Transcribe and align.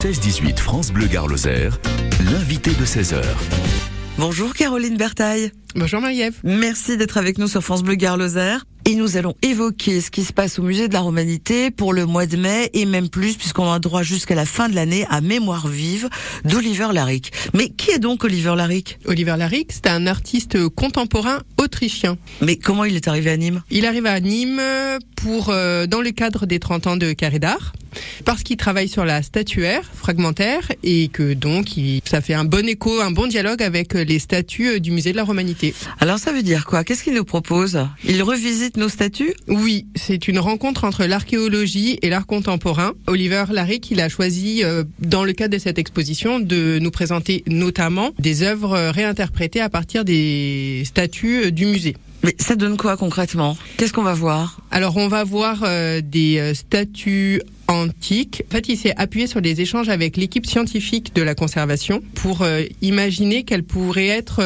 16-18 0.00 0.58
France 0.58 0.92
Bleu 0.92 1.08
Gare 1.08 1.26
Lozère, 1.26 1.80
l'invité 2.30 2.70
de 2.70 2.84
16h. 2.86 3.20
Bonjour 4.16 4.54
Caroline 4.54 4.96
Bertaille. 4.96 5.50
Bonjour 5.74 6.00
Marie-Ève. 6.00 6.36
Merci 6.44 6.96
d'être 6.96 7.16
avec 7.16 7.36
nous 7.36 7.48
sur 7.48 7.64
France 7.64 7.82
Bleu 7.82 7.96
Gare 7.96 8.16
Lozère. 8.16 8.64
Et 8.84 8.94
nous 8.94 9.16
allons 9.16 9.34
évoquer 9.42 10.00
ce 10.00 10.12
qui 10.12 10.22
se 10.22 10.32
passe 10.32 10.60
au 10.60 10.62
musée 10.62 10.86
de 10.86 10.92
la 10.92 11.00
Romanité 11.00 11.72
pour 11.72 11.92
le 11.92 12.06
mois 12.06 12.26
de 12.26 12.36
mai 12.36 12.70
et 12.74 12.86
même 12.86 13.08
plus 13.08 13.34
puisqu'on 13.36 13.72
a 13.72 13.80
droit 13.80 14.04
jusqu'à 14.04 14.36
la 14.36 14.46
fin 14.46 14.68
de 14.68 14.76
l'année 14.76 15.04
à 15.10 15.20
Mémoire 15.20 15.66
vive 15.66 16.08
d'Oliver 16.44 16.90
Laric. 16.92 17.32
Mais 17.52 17.68
qui 17.68 17.90
est 17.90 17.98
donc 17.98 18.22
Oliver 18.22 18.54
Laric? 18.56 19.00
Oliver 19.04 19.34
Laric, 19.36 19.72
c'est 19.72 19.88
un 19.88 20.06
artiste 20.06 20.68
contemporain 20.68 21.40
autrichien. 21.60 22.18
Mais 22.40 22.54
comment 22.54 22.84
il 22.84 22.94
est 22.94 23.08
arrivé 23.08 23.32
à 23.32 23.36
Nîmes? 23.36 23.62
Il 23.72 23.84
arrive 23.84 24.06
à 24.06 24.20
Nîmes 24.20 24.62
pour 25.16 25.48
euh, 25.48 25.88
dans 25.88 26.00
le 26.00 26.12
cadre 26.12 26.46
des 26.46 26.60
30 26.60 26.86
ans 26.86 26.96
de 26.96 27.12
Carré 27.12 27.40
d'Art 27.40 27.72
parce 28.24 28.42
qu'il 28.42 28.56
travaille 28.56 28.88
sur 28.88 29.04
la 29.04 29.22
statuaire 29.22 29.82
fragmentaire 29.94 30.72
et 30.82 31.08
que 31.08 31.34
donc 31.34 31.76
il, 31.76 32.00
ça 32.04 32.20
fait 32.20 32.34
un 32.34 32.44
bon 32.44 32.66
écho, 32.68 33.00
un 33.00 33.10
bon 33.10 33.26
dialogue 33.26 33.62
avec 33.62 33.94
les 33.94 34.18
statues 34.18 34.80
du 34.80 34.90
musée 34.90 35.12
de 35.12 35.16
la 35.16 35.24
Romanité. 35.24 35.74
Alors 36.00 36.18
ça 36.18 36.32
veut 36.32 36.42
dire 36.42 36.64
quoi? 36.66 36.84
Qu'est-ce 36.84 37.02
qu'il 37.04 37.14
nous 37.14 37.24
propose? 37.24 37.78
Il 38.04 38.22
revisite 38.22 38.76
nos 38.76 38.88
statues? 38.88 39.34
Oui, 39.46 39.86
c'est 39.94 40.28
une 40.28 40.38
rencontre 40.38 40.84
entre 40.84 41.04
l'archéologie 41.04 41.98
et 42.02 42.10
l'art 42.10 42.26
contemporain. 42.26 42.92
Oliver 43.06 43.44
Laric, 43.50 43.90
il 43.90 44.00
a 44.00 44.08
choisi 44.08 44.62
euh, 44.64 44.84
dans 44.98 45.24
le 45.24 45.32
cadre 45.32 45.54
de 45.54 45.58
cette 45.58 45.78
exposition 45.78 46.40
de 46.40 46.78
nous 46.80 46.90
présenter 46.90 47.44
notamment 47.46 48.10
des 48.18 48.42
œuvres 48.42 48.90
réinterprétées 48.90 49.60
à 49.60 49.68
partir 49.68 50.04
des 50.04 50.82
statues 50.84 51.52
du 51.52 51.66
musée. 51.66 51.96
Mais 52.24 52.34
ça 52.38 52.56
donne 52.56 52.76
quoi 52.76 52.96
concrètement? 52.96 53.56
Qu'est-ce 53.76 53.92
qu'on 53.92 54.02
va 54.02 54.14
voir? 54.14 54.60
Alors 54.70 54.96
on 54.96 55.06
va 55.06 55.22
voir 55.22 55.60
euh, 55.62 56.00
des 56.02 56.38
euh, 56.38 56.54
statues 56.54 57.40
antiques. 57.68 58.42
En 58.48 58.52
fait, 58.52 58.68
il 58.68 58.76
s'est 58.76 58.94
appuyé 58.96 59.26
sur 59.26 59.40
des 59.40 59.60
échanges 59.60 59.88
avec 59.88 60.16
l'équipe 60.16 60.46
scientifique 60.46 61.14
de 61.14 61.22
la 61.22 61.34
conservation 61.34 62.02
pour 62.14 62.42
euh, 62.42 62.62
imaginer 62.82 63.44
quelles 63.44 63.62
pourraient 63.62 64.08
être 64.08 64.42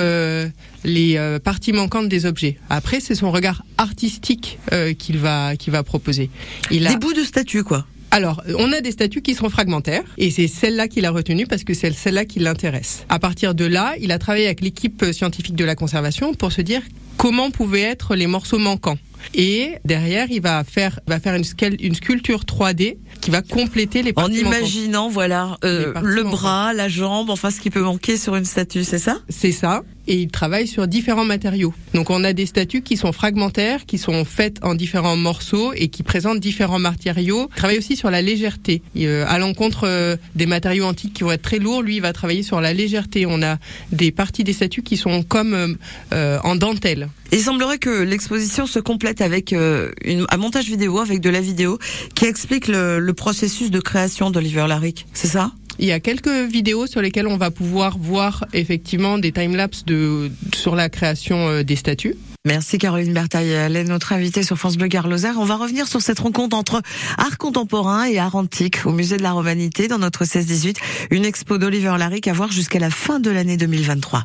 les 0.85 1.39
parties 1.45 1.73
manquantes 1.73 2.09
des 2.09 2.27
objets. 2.27 2.59
Après, 2.69 3.01
c'est 3.01 3.15
son 3.15 3.31
regard 3.31 3.65
artistique 3.79 4.59
qu'il 4.99 5.19
va 5.19 5.57
qu'il 5.57 5.73
va 5.73 5.83
proposer. 5.83 6.31
Il 6.71 6.87
a... 6.87 6.91
Des 6.91 6.99
bouts 6.99 7.13
de 7.13 7.23
statues, 7.23 7.65
quoi. 7.65 7.87
Alors, 8.15 8.43
on 8.59 8.71
a 8.73 8.83
des 8.83 8.93
statues 8.93 9.23
qui 9.23 9.35
sont 9.35 9.49
fragmentaires 9.49 10.05
et 10.19 10.31
c'est 10.31 10.47
celle-là 10.47 10.87
qu'il 10.87 11.07
a 11.07 11.11
retenue 11.11 11.47
parce 11.47 11.65
que 11.65 11.73
c'est 11.73 11.91
celle-là 11.93 12.27
qui 12.27 12.41
l'intéresse. 12.41 13.07
À 13.09 13.19
partir 13.19 13.55
de 13.55 13.65
là, 13.65 13.95
il 13.99 14.13
a 14.13 14.19
travaillé 14.19 14.45
avec 14.45 14.61
l'équipe 14.61 15.03
scientifique 15.13 15.55
de 15.55 15.65
la 15.65 15.75
conservation 15.75 16.35
pour 16.35 16.53
se 16.53 16.61
dire 16.61 16.83
comment 17.17 17.51
pouvaient 17.51 17.81
être 17.81 18.15
les 18.15 18.27
morceaux 18.27 18.59
manquants. 18.59 18.99
Et 19.33 19.77
derrière, 19.87 20.31
il 20.31 20.43
va 20.43 20.63
faire, 20.63 21.01
va 21.07 21.21
faire 21.21 21.35
une, 21.35 21.45
une 21.81 21.95
sculpture 21.95 22.43
3D 22.45 22.97
qui 23.23 23.31
va 23.31 23.41
compléter 23.41 24.03
les 24.03 24.13
parties 24.13 24.45
En 24.45 24.47
imaginant, 24.49 25.09
voilà, 25.09 25.57
euh, 25.65 25.95
le 26.03 26.25
bras, 26.25 26.75
la 26.75 26.89
jambe, 26.89 27.31
enfin 27.31 27.51
ce 27.51 27.61
qui 27.61 27.71
peut 27.71 27.81
manquer 27.81 28.19
sur 28.19 28.35
une 28.35 28.45
statue, 28.45 28.85
c'est 28.85 28.99
ça? 28.99 29.21
C'est 29.31 29.53
ça. 29.53 29.83
Et 30.09 30.23
il 30.23 30.29
travaille 30.29 30.67
sur 30.67 30.87
différents 30.87 31.25
matériaux. 31.25 31.73
Donc 31.95 32.11
on 32.11 32.25
a 32.25 32.33
des 32.33 32.47
statues 32.47 32.83
qui 32.83 32.97
sont 32.97 33.13
fragmentaires, 33.13 33.87
qui 33.87 33.99
sont 33.99 34.25
faites 34.25 34.59
en 34.63 34.75
différents 34.75 35.17
morceaux 35.17 35.73
et 35.75 35.89
qui 35.89 36.03
présentent 36.03 36.41
différents 36.41 36.79
matériaux. 36.79 37.49
Il 37.51 37.57
travaille 37.57 37.79
aussi 37.79 37.97
sur 37.97 38.11
la 38.11 38.23
légèreté. 38.23 38.83
Euh, 38.97 39.25
à 39.29 39.39
l'encontre 39.39 39.85
euh, 39.87 40.17
des 40.35 40.47
matériaux 40.47 40.85
antiques 40.85 41.15
qui 41.15 41.23
vont 41.23 41.33
être 41.33 41.43
très 41.43 41.59
lourds, 41.59 41.83
lui 41.83 41.97
il 41.97 42.03
va 42.03 42.13
travailler 42.13 42.43
sur 42.43 42.61
la 42.61 42.73
légèreté. 42.73 43.27
On 43.27 43.43
a 43.43 43.59
des 43.93 44.11
parties 44.11 44.45
des 44.45 44.53
statues 44.53 44.83
qui 44.83 44.97
sont 44.97 45.23
comme 45.23 45.77
en 46.13 46.57
dentelle. 46.57 47.09
Il 47.31 47.41
semblerait 47.41 47.79
que 47.79 48.03
l'exposition 48.03 48.67
se 48.67 48.79
complète 48.79 49.21
avec 49.21 49.53
un 49.53 50.37
montage 50.37 50.67
vidéo, 50.67 50.99
avec 50.99 51.21
de 51.21 51.31
la 51.31 51.41
vidéo, 51.41 51.79
qui 52.15 52.27
explique 52.27 52.69
le, 52.69 52.99
le 52.99 53.13
processus 53.15 53.71
de 53.71 53.81
création 53.81 54.31
d'Oliver 54.31 54.67
Laric. 54.69 55.07
C'est 55.15 55.29
ça? 55.29 55.53
Il 55.83 55.89
y 55.89 55.93
a 55.93 55.99
quelques 55.99 56.29
vidéos 56.29 56.87
sur 56.87 57.03
lesquelles 57.03 57.27
on 57.27 57.37
va 57.37 57.51
pouvoir 57.51 57.99
voir 57.99 58.47
effectivement 58.53 59.19
des 59.19 59.33
timelapses 59.33 59.85
de 59.85 60.31
sur 60.55 60.77
la 60.77 60.89
création 60.89 61.49
euh, 61.49 61.63
des 61.65 61.75
statues. 61.75 62.15
Merci 62.47 62.79
Caroline 62.79 63.13
Bertaille, 63.13 63.51
elle 63.51 63.77
est 63.77 63.85
notre 63.85 64.13
invitée 64.13 64.45
sur 64.45 64.57
France 64.57 64.77
Bleu 64.77 64.87
Gare 64.87 65.07
On 65.07 65.45
va 65.45 65.57
revenir 65.57 65.89
sur 65.89 66.01
cette 66.01 66.21
rencontre 66.21 66.57
entre 66.57 66.83
art 67.19 67.37
contemporain 67.37 68.05
et 68.05 68.19
art 68.19 68.37
antique 68.37 68.87
au 68.87 68.93
musée 68.93 69.17
de 69.17 69.23
la 69.23 69.33
Romanité 69.33 69.89
dans 69.89 69.99
notre 69.99 70.25
16-18, 70.25 70.77
une 71.11 71.25
expo 71.25 71.59
d'Oliver 71.59 71.97
Laric 71.99 72.29
à 72.29 72.33
voir 72.33 72.53
jusqu'à 72.53 72.79
la 72.79 72.91
fin 72.91 73.19
de 73.19 73.31
l'année 73.31 73.57
2023. 73.57 74.25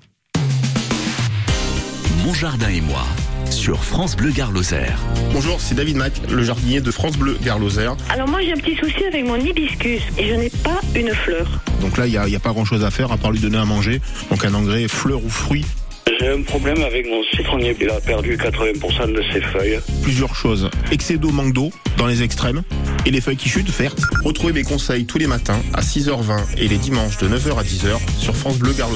Mon 2.23 2.33
jardin 2.35 2.69
et 2.69 2.81
moi 2.81 3.05
sur 3.51 3.83
France 3.83 4.15
Bleu 4.15 4.31
Gare 4.31 4.51
Bonjour, 5.31 5.59
c'est 5.59 5.75
David 5.75 5.97
Mac, 5.97 6.13
le 6.29 6.43
jardinier 6.43 6.81
de 6.81 6.91
France 6.91 7.17
Bleu 7.17 7.37
Gare 7.41 7.59
Alors 8.09 8.27
moi 8.27 8.41
j'ai 8.41 8.51
un 8.51 8.57
petit 8.57 8.75
souci 8.75 9.03
avec 9.05 9.25
mon 9.25 9.35
hibiscus 9.35 10.01
et 10.17 10.27
je 10.27 10.33
n'ai 10.33 10.49
pas 10.49 10.79
une 10.95 11.09
fleur. 11.09 11.47
Donc 11.81 11.97
là 11.97 12.07
il 12.07 12.11
n'y 12.11 12.17
a, 12.17 12.23
a, 12.23 12.39
pas 12.39 12.51
grand 12.51 12.65
chose 12.65 12.83
à 12.83 12.91
faire 12.91 13.11
à 13.11 13.17
part 13.17 13.31
lui 13.31 13.39
donner 13.39 13.57
à 13.57 13.65
manger. 13.65 14.01
Donc 14.29 14.45
un 14.45 14.53
engrais 14.53 14.87
fleur 14.87 15.23
ou 15.23 15.29
fruit. 15.29 15.65
J'ai 16.19 16.29
un 16.29 16.41
problème 16.41 16.81
avec 16.81 17.07
mon 17.07 17.21
citronnier, 17.35 17.75
il 17.79 17.89
a 17.89 17.99
perdu 17.99 18.37
80% 18.37 19.13
de 19.13 19.23
ses 19.33 19.41
feuilles. 19.41 19.79
Plusieurs 20.01 20.35
choses. 20.35 20.69
Excès 20.91 21.17
d'eau, 21.17 21.31
manque 21.31 21.53
d'eau 21.53 21.71
dans 21.97 22.07
les 22.07 22.23
extrêmes 22.23 22.63
et 23.05 23.11
les 23.11 23.21
feuilles 23.21 23.37
qui 23.37 23.49
chutent 23.49 23.69
vertes. 23.69 24.01
Retrouvez 24.23 24.53
mes 24.53 24.63
conseils 24.63 25.05
tous 25.05 25.17
les 25.17 25.27
matins 25.27 25.61
à 25.73 25.81
6h20 25.81 26.57
et 26.57 26.67
les 26.67 26.77
dimanches 26.77 27.17
de 27.17 27.27
9h 27.27 27.59
à 27.59 27.63
10h 27.63 27.97
sur 28.17 28.35
France 28.35 28.57
Bleu 28.57 28.73
Gare 28.73 28.89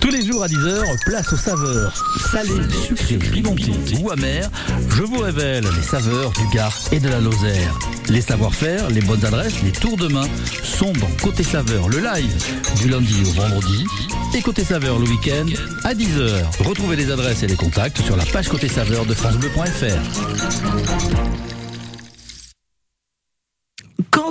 tous 0.00 0.10
les 0.10 0.24
jours 0.24 0.42
à 0.42 0.46
10h, 0.46 1.04
place 1.04 1.32
aux 1.32 1.36
saveurs. 1.36 1.92
Salées, 2.30 2.62
sucrées, 2.86 3.16
pimentées 3.16 3.72
ou 4.00 4.10
amères, 4.10 4.48
je 4.90 5.02
vous 5.02 5.18
révèle 5.18 5.64
les 5.64 5.82
saveurs 5.82 6.30
du 6.32 6.46
Gard 6.54 6.76
et 6.92 7.00
de 7.00 7.08
la 7.08 7.20
Lozère. 7.20 7.78
Les 8.08 8.20
savoir-faire, 8.20 8.88
les 8.90 9.00
bonnes 9.00 9.24
adresses, 9.24 9.62
les 9.62 9.72
tours 9.72 9.96
de 9.96 10.08
main 10.08 10.28
sont 10.62 10.92
dans 10.92 11.10
Côté 11.22 11.42
Saveur, 11.42 11.88
le 11.88 11.98
live, 11.98 12.44
du 12.80 12.88
lundi 12.88 13.22
au 13.26 13.32
vendredi. 13.32 13.86
Et 14.34 14.42
Côté 14.42 14.64
Saveur, 14.64 14.98
le 14.98 15.06
week-end, 15.06 15.46
à 15.84 15.94
10h. 15.94 16.64
Retrouvez 16.64 16.96
les 16.96 17.10
adresses 17.10 17.42
et 17.42 17.46
les 17.46 17.56
contacts 17.56 18.00
sur 18.02 18.16
la 18.16 18.24
page 18.24 18.48
Côté 18.48 18.68
Saveur 18.68 19.06
de 19.06 19.14
FranceBleu.fr. 19.14 21.27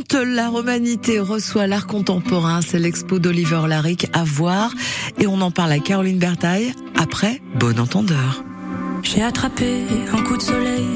Quand 0.10 0.24
la 0.24 0.48
romanité 0.48 1.20
reçoit 1.20 1.68
l'art 1.68 1.86
contemporain, 1.86 2.62
c'est 2.62 2.80
l'expo 2.80 3.20
d'Oliver 3.20 3.64
Laric 3.68 4.08
à 4.14 4.24
voir 4.24 4.72
et 5.20 5.28
on 5.28 5.42
en 5.42 5.52
parle 5.52 5.74
à 5.74 5.80
Caroline 5.80 6.18
Bertaille 6.18 6.74
après 6.98 7.42
Bon 7.60 7.78
Entendeur. 7.78 8.44
J'ai 9.04 9.22
attrapé 9.22 9.84
un 10.14 10.24
coup 10.24 10.38
de 10.38 10.42
soleil, 10.42 10.88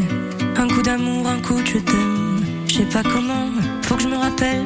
un 0.56 0.68
coup 0.68 0.82
d'amour, 0.82 1.28
un 1.28 1.40
coup 1.40 1.62
de 1.62 1.66
je 1.66 1.80
t'aime. 1.80 2.46
Je 2.68 2.74
sais 2.76 2.86
pas 2.86 3.04
comment, 3.04 3.50
faut 3.82 3.96
que 3.96 4.04
je 4.04 4.08
me 4.08 4.16
rappelle. 4.16 4.64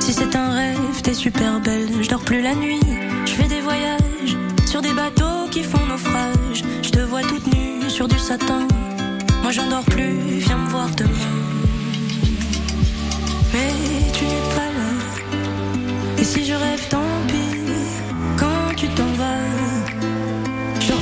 Si 0.00 0.12
c'est 0.12 0.36
un 0.36 0.50
rêve, 0.50 1.02
t'es 1.02 1.14
super 1.14 1.58
belle. 1.60 1.88
Je 2.02 2.08
dors 2.10 2.24
plus 2.24 2.42
la 2.42 2.54
nuit, 2.54 2.80
je 3.24 3.32
fais 3.32 3.48
des 3.48 3.62
voyages 3.62 4.36
sur 4.66 4.82
des 4.82 4.92
bateaux 4.92 5.48
qui 5.50 5.62
font 5.62 5.84
naufrage. 5.86 6.62
Je 6.82 6.90
te 6.90 7.00
vois 7.00 7.22
toute 7.22 7.46
nue 7.46 7.88
sur 7.88 8.06
du 8.06 8.18
satin. 8.18 8.68
Moi 9.42 9.50
j'en 9.50 9.70
dors 9.70 9.84
plus, 9.84 10.40
viens 10.40 10.58
me 10.58 10.68
voir 10.68 10.90
demain. 10.94 11.27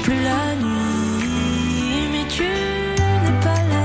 Plus 0.07 0.23
la 0.23 0.55
nuit. 0.55 2.09
Mais 2.13 2.27
tu 2.29 2.45
n'es 2.45 3.37
pas 3.47 3.63
là. 3.73 3.85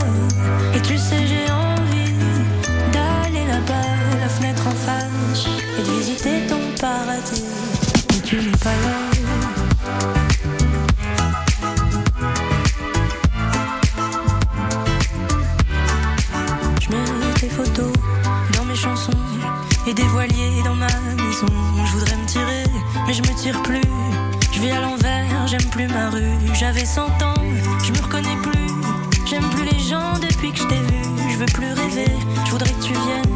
Et 0.76 0.82
tu 0.82 0.96
sais, 0.98 1.26
j'ai 1.32 1.48
envie 1.52 2.14
d'aller 2.94 3.46
là-bas, 3.48 3.90
la 4.20 4.30
fenêtre 4.30 4.68
en 4.68 4.78
face, 4.86 5.48
et 5.80 5.84
de 5.88 5.92
visiter 6.00 6.36
ton 6.48 6.62
paradis. 6.80 7.44
Mais 8.09 8.22
tu 8.24 8.36
n'es 8.36 8.58
pas 8.66 8.78
là. 8.86 9.12
et 19.88 19.94
des 19.94 20.03
voiliers 20.03 20.64
dans 20.64 20.76
ma 20.76 20.88
maison. 20.88 21.48
Je 21.86 21.91
voudrais 21.91 22.16
me 22.16 22.26
tirer, 22.26 22.64
mais 23.08 23.14
je 23.14 23.22
me 23.22 23.35
tire 23.35 23.62
plus. 23.64 23.82
Je 24.53 24.59
vais 24.62 24.72
à 24.72 24.82
l'envers, 24.82 25.01
j'aime 25.52 25.70
plus 25.70 25.88
ma 25.88 26.09
rue. 26.09 26.32
J'avais 26.53 26.86
100 26.86 27.02
ans, 27.02 27.34
je 27.84 27.92
me 27.92 28.02
reconnais 28.02 28.38
plus. 28.42 28.68
J'aime 29.26 29.44
plus 29.50 29.66
les 29.66 29.80
gens 29.80 30.14
depuis 30.20 30.52
que 30.53 30.59
je 30.59 30.64
t'ai 30.64 30.80
vu. 30.80 31.03
Je 31.30 31.38
veux 31.38 31.46
plus 31.48 31.74
rêver, 31.74 32.12
je 32.46 32.52
voudrais 32.52 32.72
que 32.72 32.82
tu 32.82 32.94
viennes 32.94 33.30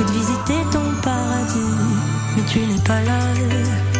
et 0.00 0.04
de 0.04 0.12
visiter 0.12 0.60
ton 0.70 1.00
paradis. 1.02 1.76
Mais 2.36 2.44
tu 2.44 2.60
n'es 2.60 2.80
pas 2.84 3.00
là. 3.02 3.91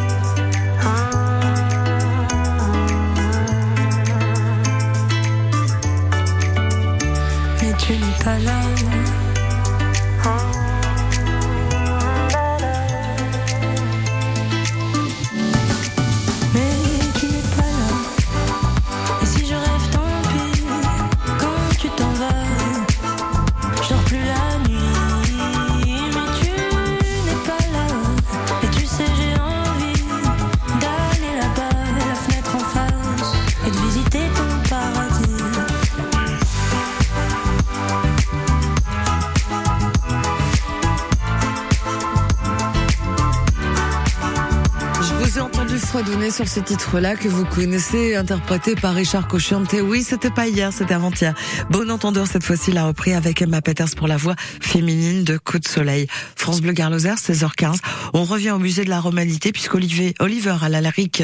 Entendu 45.73 45.87
fredonner 45.87 46.31
sur 46.31 46.49
ce 46.49 46.61
titre-là 46.61 47.17
que 47.17 47.29
vous 47.29 47.45
connaissez, 47.45 48.15
interprété 48.15 48.75
par 48.75 48.95
Richard 48.95 49.27
Cochiante. 49.27 49.75
Oui, 49.83 50.03
c'était 50.03 50.31
pas 50.31 50.47
hier, 50.47 50.73
c'était 50.73 50.95
avant-hier. 50.95 51.35
Bon 51.71 51.91
entendeur, 51.91 52.27
cette 52.27 52.43
fois-ci, 52.43 52.73
l'a 52.73 52.85
repris 52.85 53.15
avec 53.15 53.41
Emma 53.41 53.63
Peters 53.63 53.95
pour 53.97 54.07
la 54.07 54.17
voix 54.17 54.35
féminine 54.61 55.25
de 55.25 55.39
Coup 55.39 55.59
de 55.59 55.67
Soleil. 55.67 56.09
France 56.37 56.61
Bleu 56.61 56.73
Garloser, 56.73 57.15
16h15. 57.15 57.79
On 58.13 58.25
revient 58.25 58.51
au 58.51 58.59
musée 58.59 58.85
de 58.85 58.91
la 58.91 59.01
Romanité 59.01 59.53
puisqu'Olivier 59.53 60.15
Oliver 60.21 60.57
à 60.61 60.69
l'Alaric 60.69 61.23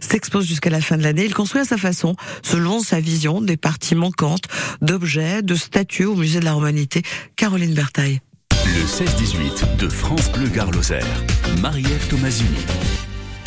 s'expose 0.00 0.46
jusqu'à 0.46 0.70
la 0.70 0.80
fin 0.80 0.96
de 0.96 1.02
l'année. 1.02 1.24
Il 1.24 1.34
construit 1.34 1.60
à 1.60 1.64
sa 1.64 1.76
façon, 1.76 2.16
selon 2.42 2.80
sa 2.80 3.00
vision, 3.00 3.40
des 3.40 3.56
parties 3.56 3.94
manquantes 3.94 4.44
d'objets, 4.80 5.42
de 5.42 5.54
statues 5.54 6.06
au 6.06 6.14
musée 6.14 6.40
de 6.40 6.44
la 6.44 6.52
Romanité. 6.52 7.02
Caroline 7.36 7.74
Bertaille. 7.74 8.20
Le 8.66 8.82
16-18 8.82 9.76
de 9.76 9.88
France 9.88 10.30
Bleu 10.32 10.48
Gare-Lozère. 10.48 11.06
Marie-Ève 11.60 12.06
Tomasini. 12.08 12.64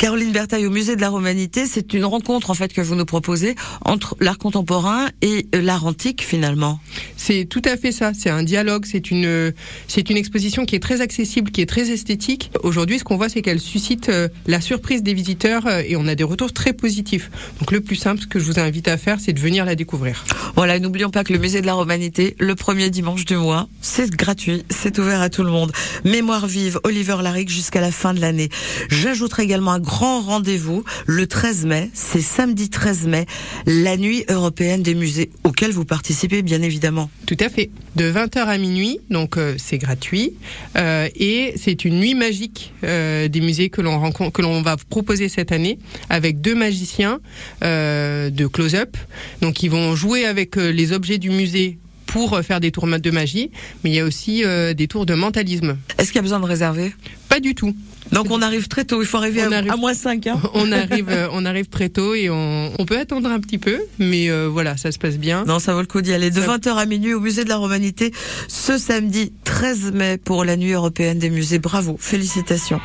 Caroline 0.04 0.32
Bertaille 0.32 0.66
au 0.66 0.70
musée 0.70 0.96
de 0.96 1.00
la 1.00 1.08
Romanité, 1.08 1.64
c'est 1.64 1.94
une 1.94 2.04
rencontre 2.04 2.50
en 2.50 2.54
fait 2.54 2.74
que 2.74 2.82
vous 2.82 2.94
nous 2.94 3.06
proposez 3.06 3.54
entre 3.86 4.18
l'art 4.20 4.36
contemporain 4.36 5.08
et 5.22 5.46
euh, 5.54 5.62
l'art 5.62 5.86
antique 5.86 6.22
finalement. 6.22 6.78
C'est 7.16 7.46
tout 7.46 7.62
à 7.64 7.78
fait 7.78 7.90
ça. 7.90 8.12
C'est 8.12 8.28
un 8.28 8.42
dialogue. 8.42 8.84
C'est 8.84 9.10
une, 9.10 9.54
c'est 9.88 10.10
une 10.10 10.18
exposition 10.18 10.66
qui 10.66 10.76
est 10.76 10.80
très 10.80 11.00
accessible, 11.00 11.50
qui 11.50 11.62
est 11.62 11.66
très 11.66 11.90
esthétique. 11.90 12.50
Aujourd'hui, 12.62 12.98
ce 12.98 13.04
qu'on 13.04 13.16
voit, 13.16 13.30
c'est 13.30 13.40
qu'elle 13.40 13.60
suscite 13.60 14.10
euh, 14.10 14.28
la 14.46 14.60
surprise 14.60 15.02
des 15.02 15.14
visiteurs 15.14 15.66
euh, 15.66 15.80
et 15.86 15.96
on 15.96 16.06
a 16.06 16.14
des 16.14 16.22
retours 16.22 16.52
très 16.52 16.74
positifs. 16.74 17.30
Donc, 17.60 17.72
le 17.72 17.80
plus 17.80 17.96
simple, 17.96 18.20
ce 18.20 18.26
que 18.26 18.38
je 18.38 18.44
vous 18.44 18.58
invite 18.58 18.88
à 18.88 18.98
faire, 18.98 19.20
c'est 19.20 19.32
de 19.32 19.40
venir 19.40 19.64
la 19.64 19.74
découvrir. 19.74 20.22
Voilà, 20.54 20.78
n'oublions 20.78 21.08
pas 21.08 21.24
que 21.24 21.32
le 21.32 21.38
musée 21.38 21.62
de 21.62 21.66
la 21.66 21.72
Romanité, 21.72 22.36
le 22.38 22.54
premier 22.54 22.90
dimanche 22.90 23.24
du 23.24 23.38
mois, 23.38 23.68
c'est 23.80 24.10
gratuit, 24.10 24.62
c'est 24.68 24.98
ouvert 24.98 25.22
à 25.22 25.30
tout 25.30 25.44
le 25.44 25.50
monde. 25.50 25.72
Mémoire 26.04 26.46
vive, 26.46 26.78
Oliver 26.84 27.16
Laric 27.22 27.48
jusqu'à 27.48 27.80
la 27.80 27.90
fin 27.90 28.12
de 28.12 28.20
l'année. 28.20 28.50
J'ajouterai 28.90 29.44
également 29.44 29.72
un 29.72 29.80
grand 29.80 29.93
rendez-vous 29.94 30.84
le 31.06 31.26
13 31.26 31.66
mai, 31.66 31.90
c'est 31.94 32.20
samedi 32.20 32.68
13 32.68 33.06
mai, 33.06 33.26
la 33.66 33.96
nuit 33.96 34.24
européenne 34.28 34.82
des 34.82 34.94
musées 34.94 35.30
auquel 35.44 35.70
vous 35.70 35.84
participez 35.84 36.42
bien 36.42 36.62
évidemment. 36.62 37.10
Tout 37.26 37.36
à 37.40 37.48
fait. 37.48 37.70
De 37.96 38.10
20h 38.10 38.38
à 38.38 38.58
minuit, 38.58 39.00
donc 39.10 39.36
euh, 39.36 39.54
c'est 39.56 39.78
gratuit. 39.78 40.34
Euh, 40.76 41.08
et 41.14 41.54
c'est 41.56 41.84
une 41.84 42.00
nuit 42.00 42.14
magique 42.14 42.72
euh, 42.82 43.28
des 43.28 43.40
musées 43.40 43.70
que 43.70 43.80
l'on 43.80 43.98
rencontre, 43.98 44.32
que 44.32 44.42
l'on 44.42 44.62
va 44.62 44.76
proposer 44.76 45.28
cette 45.28 45.52
année 45.52 45.78
avec 46.10 46.40
deux 46.40 46.54
magiciens 46.54 47.20
de 47.62 48.46
close-up. 48.46 48.96
Donc 49.40 49.62
ils 49.62 49.70
vont 49.70 49.94
jouer 49.94 50.24
avec 50.24 50.56
les 50.56 50.92
objets 50.92 51.18
du 51.18 51.30
musée 51.30 51.78
pour 52.14 52.32
euh, 52.34 52.42
faire 52.42 52.60
des 52.60 52.70
tours 52.70 52.86
de 52.86 53.10
magie, 53.10 53.50
mais 53.82 53.90
il 53.90 53.96
y 53.96 53.98
a 54.00 54.04
aussi 54.04 54.44
euh, 54.44 54.72
des 54.72 54.86
tours 54.86 55.04
de 55.04 55.14
mentalisme. 55.14 55.76
Est-ce 55.98 56.08
qu'il 56.12 56.16
y 56.16 56.18
a 56.20 56.22
besoin 56.22 56.38
de 56.38 56.44
réserver? 56.46 56.94
Pas 57.28 57.40
du 57.40 57.56
tout. 57.56 57.74
Donc 58.12 58.30
on 58.30 58.40
arrive 58.40 58.68
très 58.68 58.84
tôt, 58.84 59.02
il 59.02 59.06
faut 59.08 59.16
arriver 59.16 59.42
On 59.48 59.50
à, 59.50 59.56
arrive- 59.56 59.72
à 59.72 59.76
moins 59.76 59.94
5 59.94 60.26
hein 60.28 60.40
On 60.54 60.70
arrive, 60.70 61.08
euh, 61.08 61.26
on 61.32 61.44
arrive 61.44 61.66
très 61.66 61.88
tôt 61.88 62.14
et 62.14 62.30
on, 62.30 62.70
on 62.78 62.84
peut 62.86 62.98
attendre 62.98 63.28
un 63.28 63.40
petit 63.40 63.58
peu, 63.58 63.80
mais 63.98 64.30
euh, 64.30 64.46
voilà, 64.48 64.76
ça 64.76 64.92
se 64.92 64.98
passe 64.98 65.18
bien. 65.18 65.44
Non, 65.44 65.58
ça 65.58 65.74
vaut 65.74 65.80
le 65.80 65.86
coup 65.88 66.02
d'y 66.02 66.12
aller. 66.12 66.30
De 66.30 66.40
Ça- 66.40 66.56
20h 66.56 66.76
à 66.76 66.86
minuit 66.86 67.14
au 67.14 67.20
musée 67.20 67.42
de 67.42 67.48
la 67.48 67.56
Romanité 67.56 68.12
ce 68.46 68.78
samedi 68.78 69.32
13 69.42 69.90
mai 69.92 70.16
pour 70.18 70.44
la 70.44 70.56
nuit 70.56 70.70
européenne 70.72 71.18
des 71.18 71.30
musées. 71.30 71.58
Bravo, 71.58 71.96
félicitations. 71.98 72.80